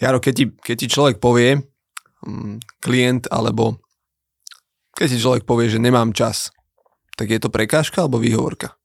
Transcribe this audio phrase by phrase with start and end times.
[0.00, 1.60] Jaro, keď ti, keď ti človek povie,
[2.24, 3.84] mm, klient, alebo
[4.96, 6.48] keď ti človek povie, že nemám čas,
[7.20, 8.80] tak je to prekážka alebo výhovorka?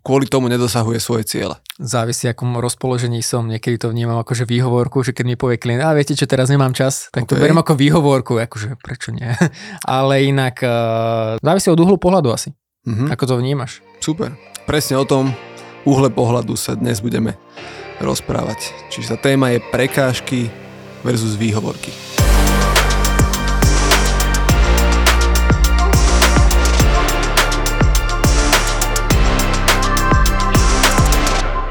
[0.00, 1.58] Kvôli tomu nedosahuje svoje ciele.
[1.76, 3.50] Závisí, akom rozpoložení som.
[3.50, 6.48] Niekedy to vnímam ako že výhovorku, že keď mi povie klient, a viete čo, teraz
[6.48, 7.36] nemám čas, tak okay.
[7.36, 9.26] to beriem ako výhovorku, akože prečo nie.
[9.84, 12.54] Ale inak uh, závisí od uhlu pohľadu asi.
[12.86, 13.10] Uh-huh.
[13.10, 13.82] Ako to vnímaš?
[13.98, 14.38] Super.
[14.64, 15.34] Presne o tom
[15.86, 17.38] uhle pohľadu sa dnes budeme
[18.02, 18.74] rozprávať.
[18.90, 20.50] Čiže tá téma je prekážky
[21.06, 21.94] versus výhovorky.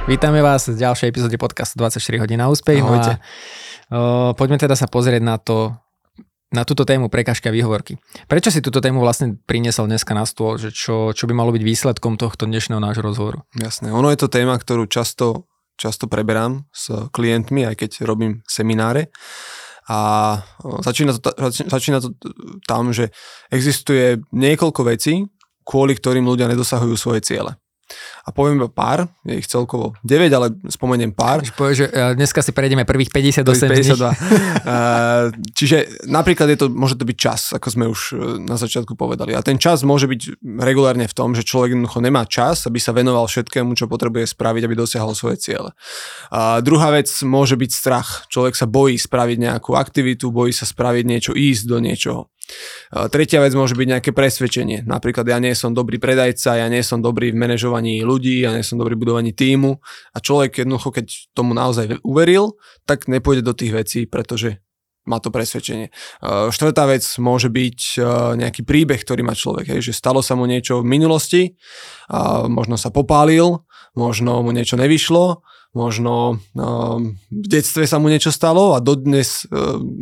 [0.05, 2.77] Vítame vás v ďalšej epizóde podcastu 24 hodín na úspech.
[2.77, 3.17] No a,
[3.89, 5.73] o, poďme teda sa pozrieť na to,
[6.53, 7.97] na túto tému prekažky a výhovorky.
[8.29, 11.63] Prečo si túto tému vlastne priniesol dneska na stôl, že čo, čo by malo byť
[11.65, 13.41] výsledkom tohto dnešného nášho rozhovoru?
[13.57, 19.09] Jasné, ono je to téma, ktorú často, často preberám s klientmi, aj keď robím semináre.
[19.85, 20.41] A
[20.81, 21.29] začína to,
[21.69, 22.17] začína to
[22.65, 23.13] tam, že
[23.53, 25.29] existuje niekoľko vecí,
[25.61, 27.57] kvôli ktorým ľudia nedosahujú svoje ciele.
[28.25, 31.45] A poviem iba pár, je ich celkovo 9, ale spomeniem pár.
[31.53, 34.01] Povie, že e, dneska si prejdeme prvých 58 52.
[34.01, 38.97] uh, čiže napríklad je to, môže to byť čas, ako sme už e, na začiatku
[38.97, 39.37] povedali.
[39.37, 42.97] A ten čas môže byť regulárne v tom, že človek jednoducho nemá čas, aby sa
[42.97, 45.69] venoval všetkému, čo potrebuje spraviť, aby dosiahol svoje ciele.
[46.33, 48.25] A druhá vec môže byť strach.
[48.33, 52.33] Človek sa bojí spraviť nejakú aktivitu, bojí sa spraviť niečo, ísť do niečoho.
[53.09, 54.85] Tretia vec môže byť nejaké presvedčenie.
[54.85, 58.61] Napríklad ja nie som dobrý predajca, ja nie som dobrý v manažovaní ľudí, ja nie
[58.61, 59.81] som dobrý v budovaní týmu
[60.13, 64.61] a človek jednoducho, keď tomu naozaj uveril, tak nepôjde do tých vecí, pretože
[65.05, 65.93] má to presvedčenie.
[66.25, 68.01] Štvrtá vec môže byť
[68.41, 71.53] nejaký príbeh, ktorý má človek, hej, že stalo sa mu niečo v minulosti,
[72.49, 73.64] možno sa popálil,
[73.95, 75.41] možno mu niečo nevyšlo,
[75.75, 76.39] možno
[77.31, 79.43] v detstve sa mu niečo stalo a dodnes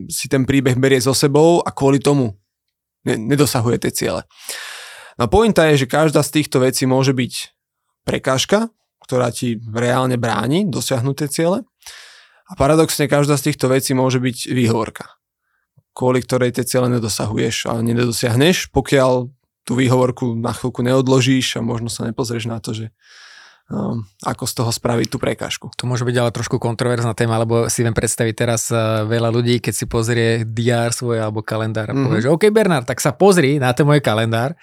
[0.10, 2.38] si ten príbeh berie so sebou a kvôli tomu
[3.06, 4.22] nedosahuje tie ciele.
[5.18, 7.34] No pointa je, že každá z týchto vecí môže byť
[8.06, 8.74] prekážka,
[9.06, 11.58] ktorá ti reálne bráni dosiahnuť tie ciele
[12.50, 15.20] a paradoxne každá z týchto vecí môže byť výhovorka,
[15.94, 19.30] kvôli ktorej tie ciele nedosahuješ a nedosiahneš, pokiaľ
[19.64, 22.92] tú výhovorku na chvíľku neodložíš a možno sa nepozrieš na to, že
[23.74, 25.74] um, ako z toho spraviť tú prekážku.
[25.82, 29.58] To môže byť ale trošku kontroverzná téma, lebo si viem predstaviť teraz uh, veľa ľudí,
[29.58, 32.30] keď si pozrie DR svoj alebo kalendár a povie, mm-hmm.
[32.30, 34.54] že OK Bernard, tak sa pozri na ten môj kalendár,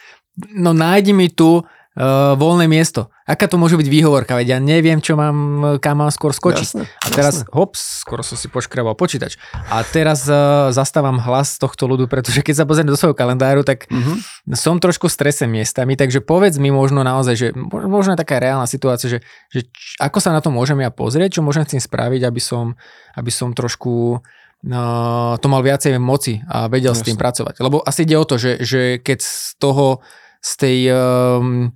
[0.55, 1.67] no nájdi mi tu
[2.01, 3.13] uh, voľné miesto.
[3.29, 4.35] Aká to môže byť výhovorka?
[4.35, 6.67] Veď ja neviem, čo mám, kam mám skôr skočiť.
[6.67, 7.53] Jasne, a teraz, jasne.
[7.53, 9.37] hops, skoro som si poškrabal počítač.
[9.69, 13.87] A teraz uh, zastávam hlas tohto ľudu, pretože keď sa pozriem do svojho kalendáru, tak
[13.87, 14.57] mm-hmm.
[14.57, 18.67] som trošku v strese miestami, takže povedz mi možno naozaj, že možno je taká reálna
[18.67, 19.19] situácia, že,
[19.53, 22.41] že č, ako sa na to môžem ja pozrieť, čo môžem s tým spraviť, aby
[22.41, 22.75] som,
[23.15, 27.05] aby som trošku uh, to mal viacej moci a vedel Jasne.
[27.05, 27.55] s tým pracovať.
[27.61, 30.01] Lebo asi ide o to, že, že keď z toho,
[30.41, 31.69] z tej um,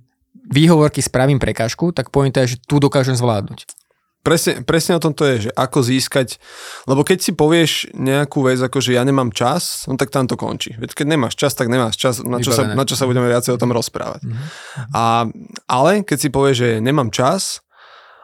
[0.49, 3.65] výhovorky spravím prekážku, tak pointa je, že tu dokážem zvládnuť.
[4.25, 6.41] Presne, presne o tom to je, že ako získať,
[6.89, 10.33] lebo keď si povieš nejakú vec, ako že ja nemám čas, no tak tam to
[10.33, 10.73] končí.
[10.81, 13.53] Veď keď nemáš čas, tak nemáš čas, na čo, sa, na čo sa budeme viacej
[13.53, 14.25] o tom rozprávať.
[14.25, 14.97] Mm-hmm.
[14.97, 15.29] A,
[15.69, 17.61] ale keď si povieš, že nemám čas,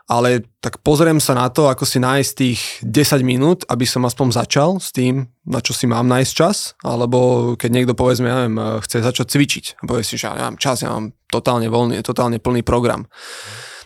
[0.10, 4.28] ale tak pozriem sa na to, ako si nájsť tých 10 minút, aby som aspoň
[4.34, 8.82] začal s tým, na čo si mám nájsť čas, alebo keď niekto povedzme, ja neviem,
[8.82, 12.42] chce začať cvičiť a povie si, že ja nemám čas, ja mám totálne voľný, totálne
[12.42, 13.06] plný program.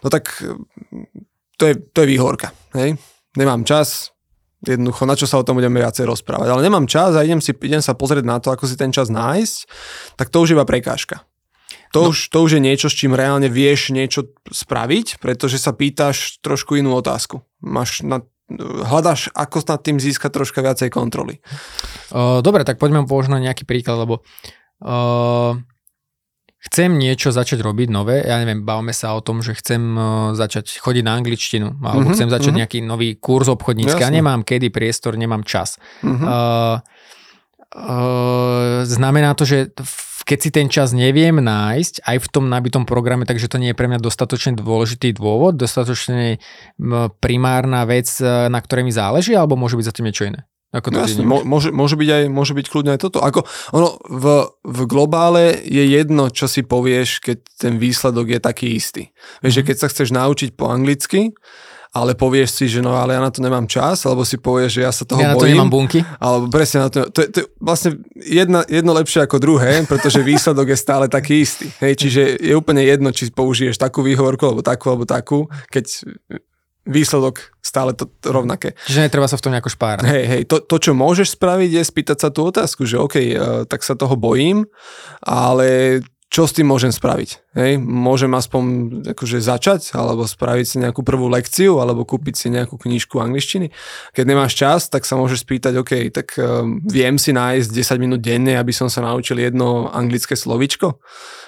[0.04, 0.32] No tak
[1.56, 3.00] to je, to je výhorka, hej?
[3.36, 4.16] Nemám čas,
[4.66, 6.48] jednoducho, na čo sa o tom budeme viacej rozprávať.
[6.50, 9.14] Ale nemám čas a idem, si, idem sa pozrieť na to, ako si ten čas
[9.14, 9.58] nájsť,
[10.18, 11.22] tak to už iba prekážka.
[11.94, 12.10] To, no.
[12.10, 16.80] už, to už je niečo, s čím reálne vieš niečo spraviť, pretože sa pýtaš trošku
[16.80, 17.46] inú otázku.
[17.62, 18.26] Máš na,
[18.86, 21.42] hľadaš, ako nad tým získať troška viacej kontroly.
[22.14, 24.22] Dobre, tak poďme možno nejaký príklad, lebo
[24.86, 25.58] uh,
[26.66, 29.82] chcem niečo začať robiť nové, ja neviem, bavme sa o tom, že chcem
[30.34, 32.62] začať chodiť na angličtinu, alebo uh-huh, chcem začať uh-huh.
[32.66, 35.78] nejaký nový kurz obchodnícky a nemám kedy priestor, nemám čas.
[36.02, 36.14] Uh-huh.
[36.14, 36.76] Uh,
[37.78, 39.74] uh, znamená to, že
[40.26, 43.78] keď si ten čas neviem nájsť aj v tom nabitom programe, takže to nie je
[43.78, 46.42] pre mňa dostatočne dôležitý dôvod, dostatočne
[47.22, 50.50] primárna vec, e, na ktorej mi záleží, alebo môže byť za tým niečo iné?
[50.76, 53.24] Ako to no jasne, môže, môže, byť aj, môže byť kľudne aj toto.
[53.24, 54.26] Ako, ono v,
[54.66, 59.16] v globále je jedno, čo si povieš, keď ten výsledok je taký istý.
[59.40, 59.56] Vieš, mm.
[59.56, 59.68] že mhm.
[59.72, 61.32] keď sa chceš naučiť po anglicky,
[61.96, 64.82] ale povieš si, že no ale ja na to nemám čas, alebo si povieš, že
[64.84, 65.40] ja sa toho ja bojím.
[65.40, 66.00] Na to nemám bunky.
[66.20, 70.20] Alebo presne na to, to, to, to je vlastne jedna, jedno lepšie ako druhé, pretože
[70.20, 71.72] výsledok je stále taký istý.
[71.80, 76.04] Hej, čiže je úplne jedno, či použiješ takú výhovorku, alebo takú, alebo takú, keď
[76.86, 78.78] výsledok stále to, to rovnaké.
[78.86, 80.06] Čiže netreba sa v tom nejako špárať.
[80.06, 83.26] Hej, hej, to, to, čo môžeš spraviť, je spýtať sa tú otázku, že OK, uh,
[83.66, 84.70] tak sa toho bojím,
[85.26, 86.00] ale
[86.36, 87.56] čo s tým môžem spraviť?
[87.56, 88.64] Hej, môžem aspoň
[89.16, 93.72] akože začať, alebo spraviť si nejakú prvú lekciu, alebo kúpiť si nejakú knižku angličtiny.
[94.12, 98.20] Keď nemáš čas, tak sa môžeš spýtať, OK, tak um, viem si nájsť 10 minút
[98.20, 101.00] denne, aby som sa naučil jedno anglické slovičko.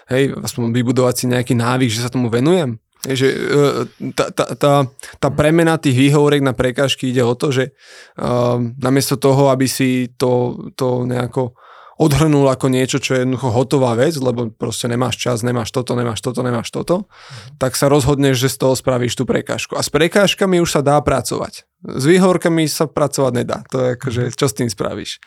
[0.07, 2.79] Hej, aspoň vybudovať si nejaký návyk, že sa tomu venujem.
[3.03, 3.83] Hej, že uh,
[4.15, 4.73] tá, tá, tá,
[5.19, 7.75] tá premena tých výhovorek na prekážky ide o to, že
[8.23, 11.59] uh, namiesto toho, aby si to, to nejako
[11.97, 16.21] odhrnul ako niečo, čo je jednoducho hotová vec, lebo proste nemáš čas, nemáš toto, nemáš
[16.21, 17.09] toto, nemáš toto,
[17.57, 19.73] tak sa rozhodneš, že z toho spravíš tú prekážku.
[19.73, 21.65] A s prekážkami už sa dá pracovať.
[21.81, 23.65] S výhorkami sa pracovať nedá.
[23.73, 25.17] To je akože, čo s tým spravíš?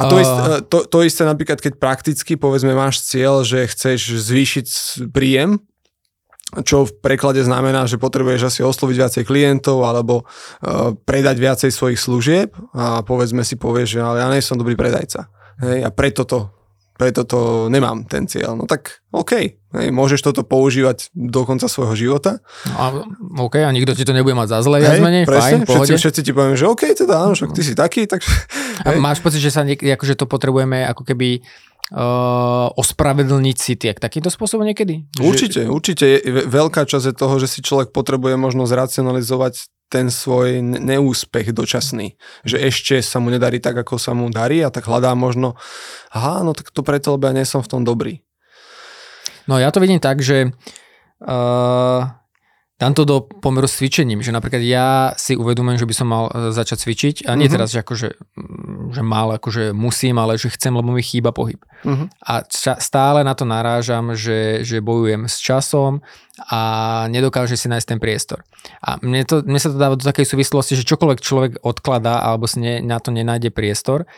[0.00, 0.22] A to, uh...
[0.24, 0.40] isté,
[0.72, 4.66] to, to isté napríklad, keď prakticky, povedzme, máš cieľ, že chceš zvýšiť
[5.12, 5.60] príjem,
[6.64, 12.00] čo v preklade znamená, že potrebuješ asi osloviť viacej klientov alebo uh, predať viacej svojich
[12.00, 15.30] služieb a povedzme si povieš, že ale ja nie som dobrý predajca.
[15.60, 16.48] Hej, a preto to,
[16.96, 18.56] preto to nemám ten cieľ.
[18.56, 22.40] No tak OK, hej, môžeš toto používať do konca svojho života.
[22.76, 23.04] A,
[23.40, 26.20] OK, a nikto ti to nebude mať za zle, ja menej, presne, fajn, všetci, všetci
[26.24, 28.24] ti poviem, že OK, teda áno, však ty si taký, tak...
[28.84, 31.44] A máš pocit, že sa niek- akože to potrebujeme ako keby
[31.92, 35.04] uh, ospravedlniť si tak takýmto spôsobom niekedy?
[35.20, 35.70] Určite, že...
[35.70, 36.06] určite.
[36.48, 42.14] Veľká časť je toho, že si človek potrebuje možno zracionalizovať ten svoj neúspech dočasný.
[42.46, 45.58] Že ešte sa mu nedarí tak, ako sa mu darí a tak hľadá možno,
[46.14, 48.22] aha, no tak to preto, lebo ja nie som v tom dobrý.
[49.50, 50.54] No ja to vidím tak, že
[51.26, 52.00] uh,
[52.80, 56.32] dám to do pomeru s cvičením, že napríklad ja si uvedomujem, že by som mal
[56.32, 57.60] e, začať cvičiť a nie uh-huh.
[57.60, 58.08] teraz, že akože,
[58.96, 61.60] že mal, akože musím, ale že chcem, lebo mi chýba pohyb.
[61.84, 62.08] Uh-huh.
[62.24, 66.00] A ča- stále na to narážam, že, že bojujem s časom
[66.48, 66.60] a
[67.12, 68.48] nedokáže si nájsť ten priestor.
[68.80, 72.48] A mne, to, mne sa to dáva do takej súvislosti, že čokoľvek človek odkladá alebo
[72.48, 74.08] si ne, na to nenájde priestor,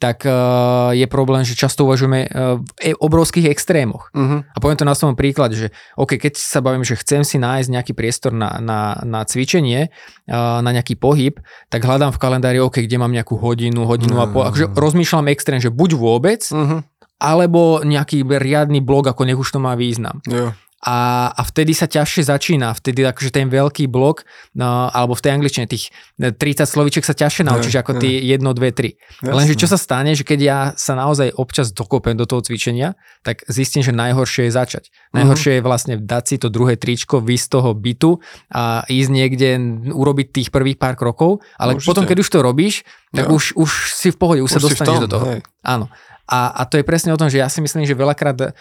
[0.00, 4.08] tak uh, je problém, že často uvažujeme uh, v e, obrovských extrémoch.
[4.16, 4.40] Uh-huh.
[4.40, 5.68] A poviem to na svojom príklade, že
[6.00, 10.64] OK, keď sa bavím, že chcem si nájsť nejaký priestor na, na, na cvičenie, uh,
[10.64, 11.36] na nejaký pohyb,
[11.68, 14.32] tak hľadám v kalendári, OK, kde mám nejakú hodinu, hodinu uh-huh.
[14.32, 14.42] a pol.
[14.48, 16.80] Akože rozmýšľam extrém, že buď vôbec, uh-huh.
[17.20, 20.24] alebo nejaký riadny blog, ako nech už to má význam.
[20.24, 24.24] Yeah a, a vtedy sa ťažšie začína, vtedy akože ten veľký blok,
[24.56, 28.40] no, alebo v tej angličtine tých 30 slovičiek sa ťažšie naučíš ne, ako tie 1,
[28.40, 29.28] 2, 3.
[29.28, 33.44] Lenže čo sa stane, že keď ja sa naozaj občas dokopem do toho cvičenia, tak
[33.44, 34.84] zistím, že najhoršie je začať.
[35.12, 35.60] Najhoršie uh-huh.
[35.60, 38.10] je vlastne dať si to druhé tričko, vysť z toho bytu
[38.48, 39.48] a ísť niekde
[39.92, 41.88] urobiť tých prvých pár krokov, ale Určite.
[41.92, 42.74] potom, keď už to robíš,
[43.12, 45.24] tak už, už si v pohode, už, už sa dostaneš do toho.
[45.28, 45.40] Hej.
[45.60, 45.92] Áno.
[46.30, 48.54] A, a to je presne o tom, že ja si myslím, že veľakrát, uh,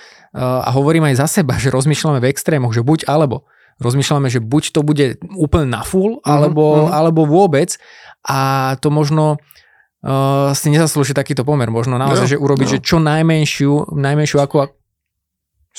[0.65, 3.45] a hovorím aj za seba, že rozmýšľame v extrémoch, že buď alebo.
[3.77, 6.97] Rozmýšľame, že buď to bude úplne na full, mhm, alebo, mm-hmm.
[6.97, 7.77] alebo vôbec.
[8.25, 11.69] A to možno uh, si nezaslúži takýto pomer.
[11.69, 12.73] Možno naozaj, jo, že urobiť, jo.
[12.75, 14.78] že čo najmenšiu, najmenšiu ako,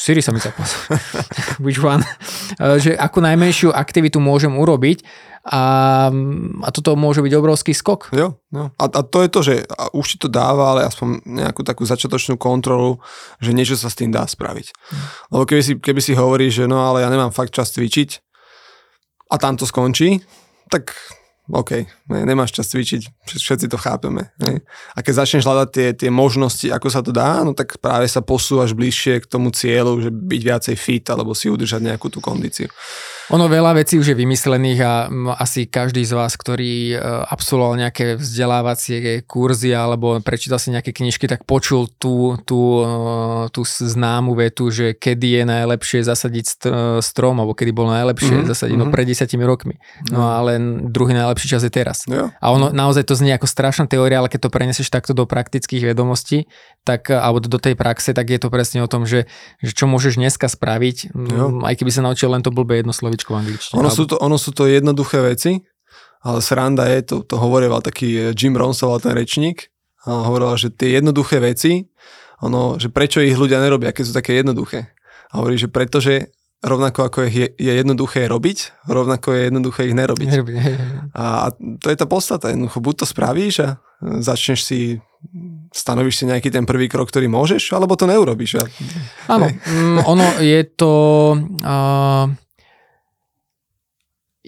[0.01, 0.65] Siri sa mi zapol.
[1.65, 2.01] Which one?
[2.81, 5.05] že akú najmenšiu aktivitu môžem urobiť
[5.45, 6.09] a,
[6.65, 8.09] a toto môže byť obrovský skok.
[8.17, 8.65] Jo, jo.
[8.81, 9.55] A, a to je to, že
[9.93, 12.97] už ti to dáva, ale aspoň nejakú takú začiatočnú kontrolu,
[13.45, 14.73] že niečo sa s tým dá spraviť.
[14.73, 15.05] Hm.
[15.37, 18.25] Lebo keby si, keby si hovorí, že no ale ja nemám fakt čas cvičiť
[19.29, 20.25] a tam to skončí,
[20.73, 20.97] tak
[21.51, 24.31] OK, nemáš čas cvičiť, všetci to chápeme.
[24.39, 24.63] Ne?
[24.95, 28.23] A keď začneš hľadať tie, tie možnosti, ako sa to dá, no tak práve sa
[28.23, 32.71] posúvaš bližšie k tomu cieľu, že byť viacej fit alebo si udržať nejakú tú kondíciu.
[33.31, 35.07] Ono veľa vecí už je vymyslených a
[35.39, 36.97] asi každý z vás, ktorý e,
[37.31, 42.87] absolvoval nejaké vzdelávacie kurzy alebo prečítal si nejaké knižky, tak počul tú, tú, e,
[43.55, 46.47] tú známu vetu, že kedy je najlepšie zasadiť
[46.99, 48.51] strom, alebo kedy bolo najlepšie mm-hmm.
[48.51, 48.93] zasadiť, no mhm.
[48.93, 49.79] pred desiatimi rokmi.
[50.11, 50.39] No mm-hmm.
[50.43, 50.53] ale
[50.91, 52.11] druhý najlepší čas je teraz.
[52.11, 52.35] Yeah.
[52.43, 55.95] A ono naozaj to znie ako strašná teória, ale keď to prenesieš takto do praktických
[55.95, 56.51] vedomostí,
[56.83, 59.31] tak, alebo do tej praxe, tak je to presne o tom, že,
[59.63, 61.63] že čo môžeš dneska spraviť, yeah.
[61.63, 63.77] aj keby sa naučil len to blbé jedno slovičko slovíčko v angličtine.
[63.77, 65.61] Ono, sú to, ono sú to jednoduché veci,
[66.25, 69.69] ale sranda je, to, to hovoril taký eh, Jim Rohn, ten rečník,
[70.09, 71.85] a hovoril, že tie jednoduché veci,
[72.41, 74.97] ono, že prečo ich ľudia nerobia, keď sú také jednoduché.
[75.29, 76.33] A hovorí, že pretože
[76.65, 80.29] rovnako ako je, je jednoduché robiť, rovnako je jednoduché ich nerobiť.
[80.33, 80.57] Nerobiť.
[81.13, 82.49] A to je tá podstata.
[82.49, 83.69] Jednoducho, buď to spravíš a
[84.25, 84.81] začneš si,
[85.69, 88.65] stanovíš si nejaký ten prvý krok, ktorý môžeš, alebo to neurobiš.
[89.29, 90.93] Áno, mm, ono je to...
[91.61, 92.50] Uh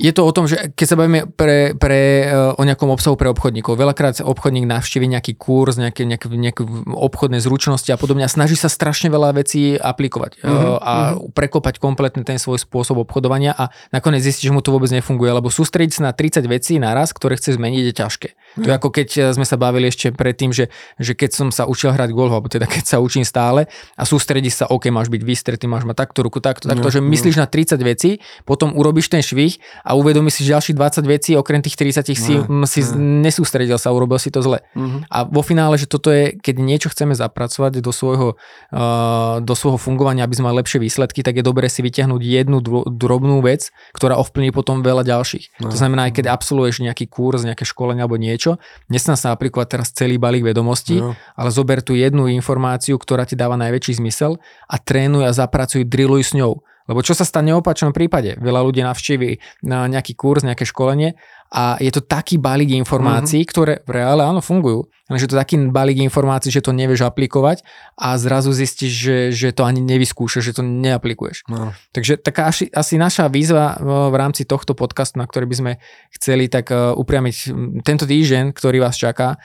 [0.02, 3.30] je to o tom, že keď sa bavíme pre, pre, uh, o nejakom obsahu pre
[3.30, 8.59] obchodníkov, veľakrát obchodník navštívi nejaký kurz, nejaké, nejaké, nejaké obchodné zručnosti a podobne a snaží
[8.59, 10.82] sa strašne veľa vecí aplikovať mm-hmm.
[10.82, 11.30] a mm-hmm.
[11.38, 15.54] prekopať kompletne ten svoj spôsob obchodovania a nakoniec zistí, že mu to vôbec nefunguje, lebo
[15.54, 18.28] sústrediť sa na 30 vecí naraz, ktoré chce zmeniť, je ťažké.
[18.61, 20.68] To je ako keď eh, sme sa bavili ešte predtým, že,
[21.00, 24.52] že keď som sa učil hrať golf, alebo teda keď sa učím stále a sústredí
[24.52, 27.04] sa, OK, máš byť vystretý, máš mať takto ruku, takto, takto, mm-hmm.
[27.04, 28.11] že myslíš na 30 vecí,
[28.44, 29.56] potom urobíš ten švih
[29.87, 33.25] a uvedomíš si, ďalších 20 vecí, okrem tých 30 si, ne, si ne.
[33.25, 34.61] nesústredil sa, urobil si to zle.
[34.75, 35.09] Mm-hmm.
[35.09, 38.35] A vo finále, že toto je, keď niečo chceme zapracovať do svojho,
[38.75, 42.59] uh, do svojho fungovania, aby sme mali lepšie výsledky, tak je dobré si vyťahnuť jednu
[42.90, 45.62] drobnú vec, ktorá ovplyvní potom veľa ďalších.
[45.62, 45.71] Ne.
[45.71, 48.41] To znamená, aj keď absolvuješ nejaký kurz, nejaké školenie alebo niečo,
[48.90, 51.14] nesná sa aplikovať teraz celý balík vedomostí, ne.
[51.37, 56.22] ale zober tú jednu informáciu, ktorá ti dáva najväčší zmysel a trénuj a zapracuj, drilluj
[56.28, 56.64] s ňou.
[56.92, 58.37] Lebo čo sa stane v opačnom prípade?
[58.37, 61.16] Veľa ľudí navštíví na nejaký kurz, nejaké školenie
[61.52, 63.52] a je to taký balík informácií, mm-hmm.
[63.52, 67.61] ktoré v reále áno fungujú, ale že to taký balík informácií, že to nevieš aplikovať
[68.00, 71.44] a zrazu zistíš, že, že to ani nevyskúšaš, že to neaplikuješ.
[71.52, 71.76] No.
[71.92, 75.72] Takže taká asi, asi naša výzva v rámci tohto podcastu, na ktorý by sme
[76.16, 77.52] chceli tak uh, upriamiť
[77.84, 79.37] tento týždeň, ktorý vás čaká,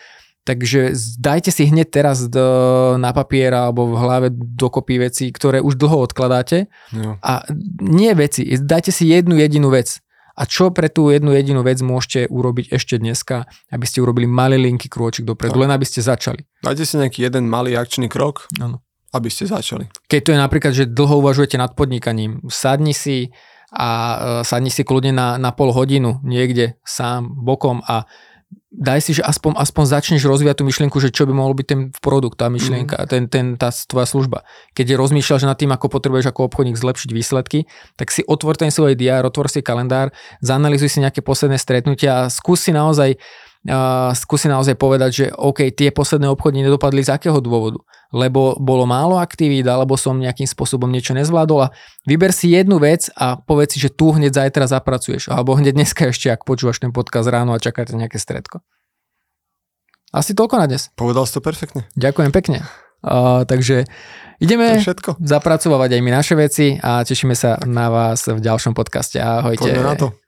[0.48, 5.76] Takže dajte si hneď teraz do, na papier alebo v hlave dokopy veci, ktoré už
[5.76, 6.72] dlho odkladáte.
[6.96, 7.20] Jo.
[7.20, 7.44] A
[7.84, 10.00] nie veci, dajte si jednu jedinú vec.
[10.38, 14.56] A čo pre tú jednu jedinú vec môžete urobiť ešte dneska, aby ste urobili malý
[14.70, 16.46] linky krôčik dopredu, len aby ste začali.
[16.64, 18.86] Dajte si nejaký jeden malý akčný krok, ano.
[19.12, 19.90] aby ste začali.
[20.06, 23.34] Keď to je napríklad, že dlho uvažujete nad podnikaním, sadni si
[23.74, 28.08] a uh, sadni si kľudne na, na pol hodinu niekde sám, bokom a
[28.68, 31.82] daj si, že aspoň, aspoň začneš rozvíjať tú myšlienku, že čo by mohol byť ten
[32.04, 33.08] produkt, tá myšlienka, mm.
[33.08, 34.44] ten, ten, tá tvoja služba.
[34.76, 39.00] Keď rozmýšľaš nad tým, ako potrebuješ ako obchodník zlepšiť výsledky, tak si otvor ten svoj
[39.00, 40.12] diár, otvor si kalendár,
[40.44, 43.47] zanalizuj si nejaké posledné stretnutia a skús si naozaj uh,
[44.16, 47.84] skúsi naozaj povedať, že OK, tie posledné obchody nedopadli z akého dôvodu?
[48.16, 51.72] Lebo bolo málo aktivít, alebo som nejakým spôsobom niečo nezvládol a
[52.08, 56.08] vyber si jednu vec a povedz si, že tu hneď zajtra zapracuješ, alebo hneď dneska
[56.08, 58.64] ešte, ak počúvaš ten podcast ráno a čakáte nejaké stredko.
[60.16, 60.88] Asi toľko na dnes.
[60.96, 61.84] Povedal si to perfektne.
[62.00, 62.64] Ďakujem pekne.
[63.04, 63.86] Uh, takže
[64.40, 64.80] ideme
[65.22, 69.20] zapracovať aj my naše veci a tešíme sa na vás v ďalšom podcaste.
[69.20, 69.68] Ahojte.
[69.68, 70.27] Poďme na to.